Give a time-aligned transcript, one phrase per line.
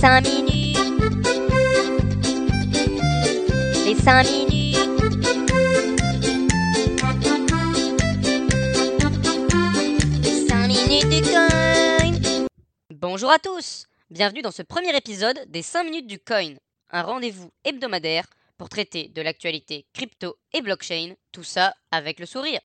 [0.00, 0.78] 5 minutes.
[3.84, 4.78] Les 5 minutes.
[10.22, 11.48] Les 5 minutes du coin.
[12.94, 13.84] Bonjour à tous.
[14.08, 16.54] Bienvenue dans ce premier épisode des 5 minutes du coin.
[16.90, 18.24] Un rendez-vous hebdomadaire
[18.56, 21.12] pour traiter de l'actualité crypto et blockchain.
[21.30, 22.60] Tout ça avec le sourire.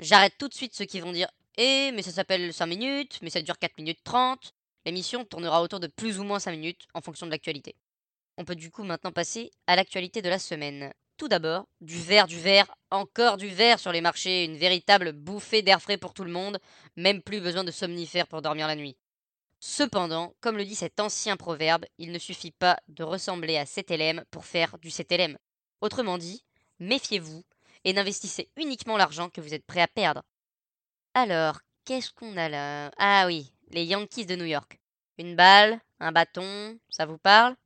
[0.00, 3.30] J'arrête tout de suite ceux qui vont dire Eh, mais ça s'appelle 5 minutes, mais
[3.30, 4.52] ça dure 4 minutes 30.
[4.84, 7.74] L'émission tournera autour de plus ou moins 5 minutes en fonction de l'actualité.
[8.36, 10.92] On peut du coup maintenant passer à l'actualité de la semaine.
[11.16, 15.62] Tout d'abord, du verre, du verre, encore du verre sur les marchés, une véritable bouffée
[15.62, 16.58] d'air frais pour tout le monde,
[16.96, 18.96] même plus besoin de somnifères pour dormir la nuit.
[19.60, 24.24] Cependant, comme le dit cet ancien proverbe, il ne suffit pas de ressembler à CTLM
[24.30, 25.38] pour faire du CTLM.
[25.80, 26.44] Autrement dit,
[26.80, 27.44] méfiez-vous
[27.84, 30.22] et n'investissez uniquement l'argent que vous êtes prêt à perdre.
[31.14, 32.90] Alors, qu'est-ce qu'on a là?
[32.98, 34.78] Ah oui, les Yankees de New York.
[35.18, 37.56] Une balle, un bâton, ça vous parle?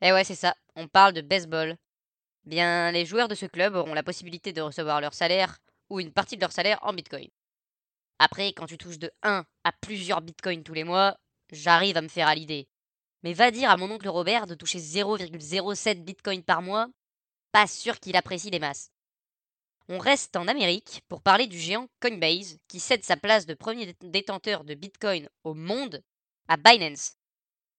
[0.00, 1.76] Eh ouais, c'est ça, on parle de baseball.
[2.44, 5.58] Bien, les joueurs de ce club auront la possibilité de recevoir leur salaire
[5.90, 7.28] ou une partie de leur salaire en bitcoin.
[8.18, 11.18] Après, quand tu touches de 1 à plusieurs bitcoins tous les mois,
[11.52, 12.66] j'arrive à me faire à l'idée.
[13.22, 16.88] Mais va dire à mon oncle Robert de toucher 0,07 bitcoin par mois,
[17.52, 18.90] pas sûr qu'il apprécie les masses.
[19.88, 23.94] On reste en Amérique pour parler du géant Coinbase qui cède sa place de premier
[24.00, 26.02] détenteur de bitcoin au monde
[26.48, 27.16] à Binance.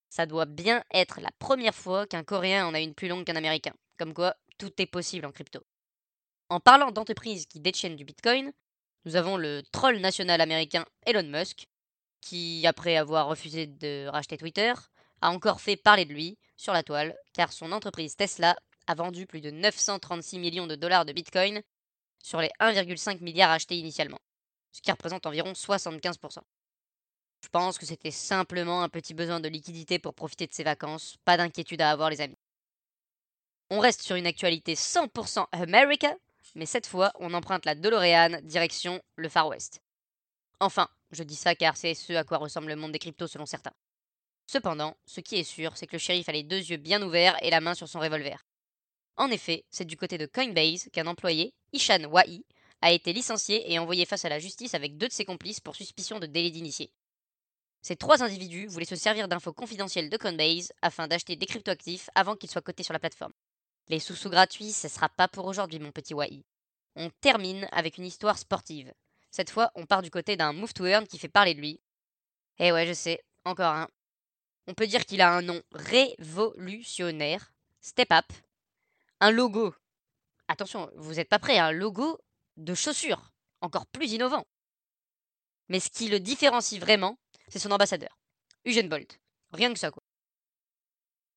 [0.10, 3.36] Ça doit bien être la première fois qu'un Coréen en a une plus longue qu'un
[3.36, 3.74] Américain.
[3.98, 5.62] Comme quoi, tout est possible en crypto.
[6.50, 8.54] En parlant d'entreprises qui détiennent du Bitcoin,
[9.06, 11.66] nous avons le troll national américain Elon Musk,
[12.22, 14.74] qui, après avoir refusé de racheter Twitter,
[15.22, 19.26] a encore fait parler de lui sur la toile, car son entreprise Tesla a vendu
[19.26, 21.64] plus de 936 millions de dollars de Bitcoin
[22.26, 24.20] sur les 1,5 milliards achetés initialement,
[24.72, 26.40] ce qui représente environ 75%.
[27.44, 31.18] Je pense que c'était simplement un petit besoin de liquidité pour profiter de ses vacances,
[31.24, 32.40] pas d'inquiétude à avoir les amis.
[33.70, 36.16] On reste sur une actualité 100% America,
[36.56, 39.82] mais cette fois on emprunte la DeLorean direction le Far West.
[40.60, 43.46] Enfin, je dis ça car c'est ce à quoi ressemble le monde des cryptos selon
[43.46, 43.74] certains.
[44.48, 47.38] Cependant, ce qui est sûr, c'est que le shérif a les deux yeux bien ouverts
[47.44, 48.44] et la main sur son revolver.
[49.18, 52.44] En effet, c'est du côté de Coinbase qu'un employé, Ishan Wai,
[52.82, 55.76] a été licencié et envoyé face à la justice avec deux de ses complices pour
[55.76, 56.92] suspicion de délit d'initié.
[57.82, 62.36] Ces trois individus voulaient se servir d'infos confidentielles de Coinbase afin d'acheter des cryptoactifs avant
[62.36, 63.34] qu'ils soient cotés sur la plateforme.
[63.90, 66.44] Les sous-sous gratuits, ce sera pas pour aujourd'hui, mon petit Wai.
[66.96, 68.92] On termine avec une histoire sportive.
[69.30, 71.82] Cette fois, on part du côté d'un move to earn qui fait parler de lui.
[72.58, 73.88] Eh ouais, je sais, encore un.
[74.68, 77.52] On peut dire qu'il a un nom révolutionnaire.
[77.82, 78.26] Step Up.
[79.20, 79.76] Un logo.
[80.56, 82.18] Attention, vous n'êtes pas prêts, un logo
[82.56, 83.34] de chaussures.
[83.60, 84.46] Encore plus innovant.
[85.68, 87.18] Mais ce qui le différencie vraiment,
[87.50, 88.18] c'est son ambassadeur.
[88.66, 89.20] Eugene Bolt.
[89.52, 90.02] Rien que ça, quoi.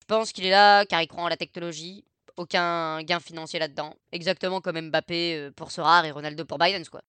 [0.03, 2.05] Je pense qu'il est là car il croit en la technologie,
[2.37, 3.93] aucun gain financier là-dedans.
[4.13, 7.03] Exactement comme Mbappé euh, pour Sorar et Ronaldo pour Biden, quoi.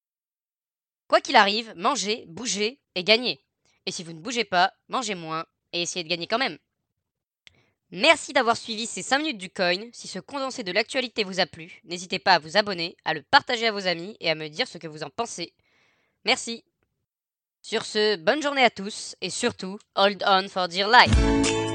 [1.07, 3.39] Quoi qu'il arrive, mangez, bougez et gagnez.
[3.85, 6.57] Et si vous ne bougez pas, mangez moins et essayez de gagner quand même.
[7.91, 9.89] Merci d'avoir suivi ces 5 minutes du coin.
[9.94, 13.23] Si ce condensé de l'actualité vous a plu, n'hésitez pas à vous abonner, à le
[13.23, 15.53] partager à vos amis et à me dire ce que vous en pensez.
[16.23, 16.63] Merci.
[17.61, 21.69] Sur ce, bonne journée à tous et surtout, hold on for dear life.